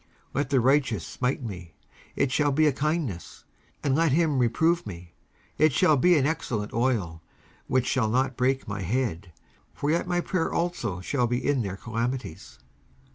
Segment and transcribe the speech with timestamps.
[0.29, 1.73] 19:141:005 Let the righteous smite me;
[2.15, 3.43] it shall be a kindness:
[3.83, 5.13] and let him reprove me;
[5.59, 7.21] it shall be an excellent oil,
[7.67, 9.31] which shall not break my head:
[9.75, 12.57] for yet my prayer also shall be in their calamities.